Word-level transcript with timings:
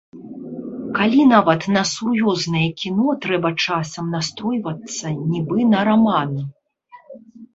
Калі 0.97 1.25
нават 1.33 1.61
на 1.75 1.81
сур'ёзнае 1.89 2.63
кіно 2.81 3.07
трэба 3.27 3.51
часам 3.67 4.09
настройвацца 4.15 5.05
нібы 5.31 5.59
на 5.75 5.79
раман. 5.91 6.31